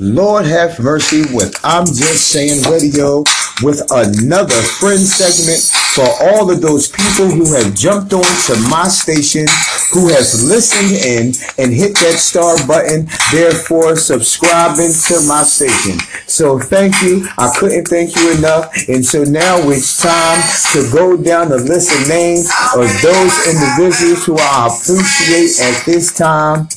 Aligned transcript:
Lord 0.00 0.46
have 0.46 0.78
mercy 0.78 1.22
with 1.34 1.58
I'm 1.64 1.84
Just 1.84 2.28
Saying 2.30 2.62
Radio 2.70 3.24
with 3.64 3.82
another 3.90 4.62
friend 4.78 5.00
segment 5.00 5.58
for 5.90 6.06
all 6.22 6.48
of 6.52 6.62
those 6.62 6.86
people 6.86 7.26
who 7.26 7.52
have 7.54 7.74
jumped 7.74 8.12
on 8.12 8.22
to 8.22 8.54
my 8.70 8.86
station, 8.86 9.46
who 9.90 10.06
has 10.14 10.46
listened 10.46 11.02
in 11.02 11.34
and 11.58 11.74
hit 11.74 11.98
that 11.98 12.14
star 12.14 12.54
button, 12.68 13.08
therefore 13.32 13.96
subscribing 13.96 14.94
to 15.10 15.18
my 15.26 15.42
station. 15.42 15.98
So 16.28 16.60
thank 16.60 17.02
you. 17.02 17.26
I 17.36 17.52
couldn't 17.58 17.86
thank 17.86 18.14
you 18.14 18.38
enough. 18.38 18.70
And 18.86 19.04
so 19.04 19.24
now 19.24 19.58
it's 19.68 20.00
time 20.00 20.38
to 20.74 20.88
go 20.92 21.16
down 21.16 21.48
the 21.48 21.58
list 21.58 21.90
of 21.90 22.06
names 22.06 22.46
of 22.76 22.86
those 23.02 23.34
individuals 23.50 24.24
who 24.24 24.38
I 24.38 24.70
appreciate 24.70 25.58
at 25.58 25.84
this 25.84 26.14
time. 26.14 26.68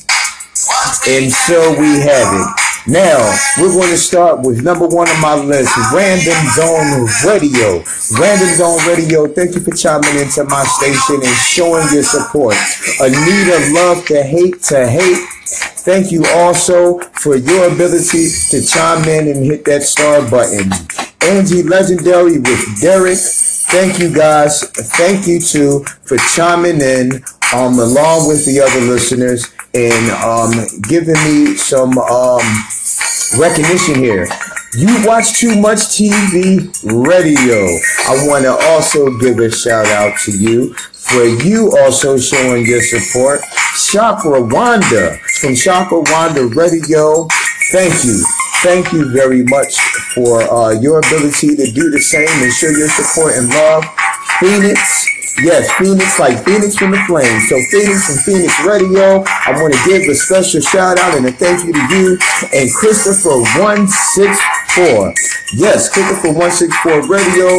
And 1.07 1.31
so 1.31 1.71
we 1.79 2.01
have 2.01 2.33
it. 2.33 2.60
Now, 2.87 3.37
we're 3.59 3.71
going 3.71 3.91
to 3.91 3.97
start 3.97 4.41
with 4.41 4.63
number 4.63 4.87
one 4.87 5.07
on 5.07 5.21
my 5.21 5.35
list, 5.35 5.71
Random 5.93 6.33
Zone 6.55 7.05
Radio. 7.23 7.83
Random 8.17 8.49
Zone 8.55 8.79
Radio, 8.87 9.27
thank 9.27 9.53
you 9.53 9.61
for 9.61 9.69
chiming 9.71 10.17
into 10.17 10.43
my 10.45 10.63
station 10.63 11.17
and 11.23 11.37
showing 11.37 11.85
your 11.93 12.01
support. 12.01 12.55
Anita 12.99 13.69
Love 13.73 14.03
to 14.07 14.23
Hate 14.23 14.63
to 14.63 14.87
Hate. 14.87 15.27
Thank 15.85 16.11
you 16.11 16.25
also 16.25 16.99
for 17.21 17.35
your 17.35 17.71
ability 17.71 18.29
to 18.49 18.65
chime 18.65 19.07
in 19.07 19.27
and 19.27 19.45
hit 19.45 19.63
that 19.65 19.83
star 19.83 20.27
button. 20.29 20.71
Angie 21.21 21.61
Legendary 21.61 22.39
with 22.39 22.81
Derek. 22.81 23.19
Thank 23.69 23.99
you 23.99 24.13
guys. 24.13 24.63
Thank 24.97 25.27
you 25.27 25.39
too 25.39 25.85
for 26.03 26.17
chiming 26.17 26.81
in 26.81 27.23
um, 27.53 27.79
along 27.79 28.27
with 28.27 28.45
the 28.45 28.59
other 28.59 28.81
listeners 28.81 29.51
and 29.73 30.11
um, 30.11 30.51
giving 30.87 31.15
me 31.25 31.55
some 31.55 31.97
um, 31.97 32.41
recognition 33.39 33.95
here. 33.95 34.27
You 34.73 35.05
watch 35.05 35.39
too 35.39 35.59
much 35.59 35.79
TV 35.99 36.71
radio. 36.83 37.59
I 38.07 38.25
want 38.27 38.45
to 38.45 38.57
also 38.71 39.17
give 39.19 39.39
a 39.39 39.51
shout 39.51 39.87
out 39.87 40.17
to 40.21 40.31
you 40.31 40.73
for 41.11 41.25
you 41.25 41.75
also 41.79 42.17
showing 42.17 42.65
your 42.65 42.81
support. 42.81 43.41
Chakra 43.91 44.41
Wanda 44.41 45.17
from 45.39 45.55
Chakra 45.55 45.99
Wanda 46.07 46.45
Radio. 46.47 47.27
Thank 47.71 48.05
you. 48.05 48.23
Thank 48.63 48.93
you 48.93 49.11
very 49.11 49.43
much 49.43 49.77
for 50.13 50.41
uh, 50.43 50.71
your 50.79 50.99
ability 50.99 51.55
to 51.55 51.71
do 51.71 51.89
the 51.89 51.99
same 51.99 52.29
and 52.29 52.53
show 52.53 52.69
your 52.69 52.87
support 52.87 53.33
and 53.35 53.49
love. 53.49 53.83
Phoenix, 54.39 55.05
Yes, 55.43 55.71
Phoenix, 55.73 56.19
like 56.19 56.45
Phoenix 56.45 56.75
from 56.75 56.91
the 56.91 57.01
Flames. 57.07 57.49
So 57.49 57.57
Phoenix 57.71 58.05
from 58.05 58.17
Phoenix 58.21 58.53
Radio, 58.63 59.23
I 59.25 59.57
want 59.57 59.73
to 59.73 59.79
give 59.89 60.07
a 60.07 60.13
special 60.13 60.61
shout 60.61 60.99
out 60.99 61.17
and 61.17 61.25
a 61.25 61.31
thank 61.31 61.65
you 61.65 61.73
to 61.73 61.85
you 61.89 62.17
and 62.53 62.69
Christopher 62.73 63.41
164. 63.57 65.13
Yes, 65.57 65.89
Christopher 65.89 66.29
164 66.29 67.09
Radio, 67.09 67.49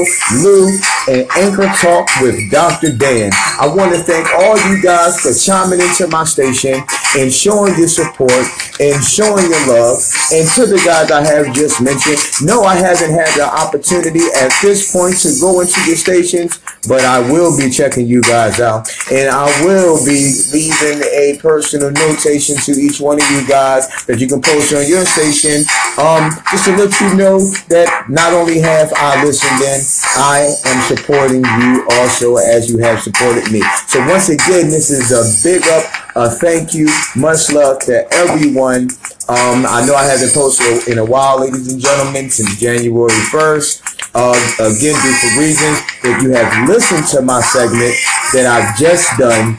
Lou, 0.47 0.71
and 1.11 1.27
Anchor 1.35 1.67
Talk 1.83 2.07
with 2.23 2.39
Dr. 2.53 2.95
Dan. 2.95 3.33
I 3.59 3.67
want 3.67 3.93
to 3.95 3.99
thank 3.99 4.31
all 4.31 4.57
you 4.71 4.81
guys 4.81 5.19
for 5.19 5.35
chiming 5.35 5.81
into 5.81 6.07
my 6.07 6.23
station 6.23 6.87
and 7.17 7.33
showing 7.33 7.77
your 7.79 7.89
support 7.89 8.47
and 8.81 9.03
showing 9.05 9.45
your 9.49 9.67
love. 9.69 9.99
And 10.33 10.49
to 10.57 10.67
the 10.67 10.81
guys 10.85 11.11
I 11.11 11.23
have 11.25 11.55
just 11.55 11.81
mentioned, 11.81 12.19
no, 12.43 12.65
I 12.65 12.77
haven't 12.77 13.13
had 13.13 13.29
the 13.37 13.47
opportunity 13.47 14.25
at 14.41 14.53
this 14.63 14.93
point 14.93 15.19
to 15.21 15.31
go 15.41 15.61
into 15.61 15.81
your 15.87 15.97
stations, 15.97 16.59
but 16.89 17.05
I 17.05 17.21
will 17.21 17.57
be 17.57 17.71
checking 17.71 18.07
you 18.07 18.23
guys 18.23 18.61
out. 18.61 18.89
And 19.11 19.31
I 19.31 19.47
will 19.65 20.03
be 20.05 20.33
leaving 20.53 21.03
a 21.03 21.39
personal 21.41 21.91
notation 21.91 22.57
to 22.57 22.73
each 22.73 23.01
one 23.01 23.21
of 23.21 23.31
you 23.31 23.47
guys 23.47 23.89
that 24.07 24.19
you 24.19 24.27
can 24.27 24.41
post 24.41 24.73
on 24.73 24.87
your 24.89 25.05
station. 25.05 25.65
Um, 25.99 26.33
just 26.51 26.65
to 26.67 26.77
let 26.77 26.93
you 27.01 27.15
know 27.15 27.39
that 27.69 28.07
not 28.09 28.33
only 28.33 28.59
have 28.61 28.93
I 28.97 29.23
listened 29.25 29.61
in, 29.61 29.81
I 30.17 30.55
am 30.67 30.81
supporting 30.89 31.45
you 31.45 31.87
also 31.93 32.37
as 32.37 32.71
you 32.71 32.79
have 32.79 33.01
supported 33.01 33.51
me. 33.53 33.63
So 33.87 34.01
once 34.09 34.29
again, 34.29 34.71
this 34.71 34.91
is 34.91 35.13
a 35.13 35.23
big 35.47 35.63
up, 35.69 35.85
a 36.15 36.29
thank 36.29 36.75
you, 36.75 36.89
much 37.17 37.51
love 37.53 37.81
to 37.81 38.07
everyone. 38.13 38.91
Um, 39.29 39.65
I 39.65 39.85
know 39.87 39.95
I 39.95 40.05
haven't 40.05 40.35
posted 40.35 40.89
in 40.89 40.99
a 40.99 41.05
while, 41.05 41.41
ladies 41.41 41.73
and 41.73 41.81
gentlemen, 41.81 42.29
since 42.29 42.59
January 42.59 43.09
1st. 43.33 43.81
Uh, 44.15 44.37
again, 44.61 44.93
due 45.01 45.17
to 45.17 45.29
reasons, 45.41 45.81
if 46.05 46.23
you 46.23 46.31
have 46.33 46.69
listened 46.69 47.07
to 47.09 47.23
my 47.23 47.41
segment 47.41 47.95
that 48.35 48.45
I've 48.45 48.77
just 48.77 49.09
done 49.17 49.57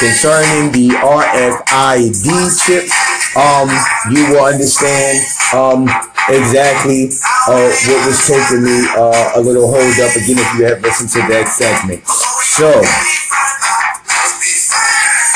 concerning 0.00 0.72
the 0.72 0.96
RFID 1.04 2.28
chip, 2.64 2.88
um, 3.36 3.68
you 4.10 4.24
will 4.32 4.44
understand 4.44 5.20
um, 5.52 5.84
exactly 6.32 7.12
uh, 7.46 7.68
what 7.68 8.06
was 8.06 8.26
taking 8.26 8.64
me 8.64 8.88
uh, 8.96 9.36
a 9.36 9.40
little 9.40 9.68
hold 9.68 9.94
up 10.00 10.16
again 10.16 10.38
if 10.38 10.58
you 10.58 10.64
have 10.64 10.80
listened 10.80 11.10
to 11.10 11.20
that 11.28 11.48
segment. 11.48 12.06
So, 12.56 12.80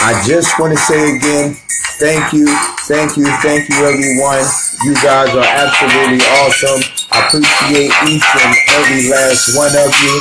I 0.05 0.21
just 0.29 0.61
want 0.61 0.77
to 0.77 0.79
say 0.79 1.17
again, 1.17 1.57
thank 1.97 2.37
you, 2.37 2.45
thank 2.85 3.17
you, 3.17 3.25
thank 3.41 3.65
you, 3.73 3.77
everyone. 3.89 4.45
You 4.85 4.93
guys 5.01 5.33
are 5.33 5.49
absolutely 5.49 6.21
awesome. 6.45 6.85
I 7.09 7.25
appreciate 7.25 7.89
each 8.05 8.29
and 8.37 8.53
every 8.77 9.09
last 9.09 9.57
one 9.57 9.73
of 9.73 9.89
you. 10.05 10.15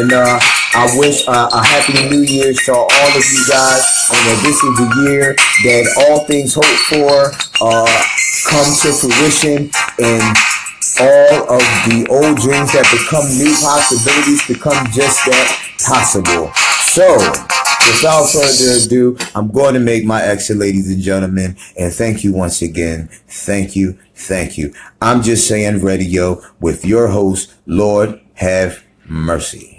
And 0.00 0.12
uh, 0.16 0.40
I 0.72 0.88
wish 0.96 1.28
uh, 1.28 1.50
a 1.52 1.60
happy 1.60 2.08
new 2.08 2.24
year 2.24 2.54
to 2.54 2.72
all 2.72 2.88
of 2.88 3.24
you 3.28 3.44
guys. 3.44 3.84
And 4.08 4.20
that 4.32 4.40
this 4.40 4.56
is 4.64 4.72
the 4.80 4.88
year 5.04 5.36
that 5.36 5.84
all 6.08 6.24
things 6.24 6.56
hoped 6.56 6.88
for 6.88 7.28
uh, 7.60 7.84
come 8.48 8.68
to 8.80 8.96
fruition 8.96 9.68
and 10.00 10.24
all 11.04 11.60
of 11.60 11.64
the 11.84 12.08
old 12.08 12.40
dreams 12.40 12.72
that 12.72 12.88
become 12.88 13.28
new 13.36 13.52
possibilities 13.60 14.40
become 14.48 14.88
just 14.88 15.20
that 15.28 15.52
possible. 15.84 16.48
So, 16.88 17.04
without 17.88 18.26
further 18.28 18.84
ado, 18.84 19.16
I'm 19.34 19.50
going 19.50 19.74
to 19.74 19.80
make 19.80 20.04
my 20.04 20.22
exit, 20.22 20.56
ladies 20.56 20.90
and 20.90 21.00
gentlemen. 21.00 21.56
And 21.78 21.92
thank 21.92 22.24
you 22.24 22.32
once 22.32 22.62
again. 22.62 23.08
Thank 23.28 23.76
you. 23.76 23.98
Thank 24.14 24.58
you. 24.58 24.74
I'm 25.00 25.22
just 25.22 25.48
saying 25.48 25.80
radio 25.82 26.42
with 26.60 26.84
your 26.84 27.08
host, 27.08 27.54
Lord 27.66 28.20
have 28.34 28.84
mercy. 29.06 29.77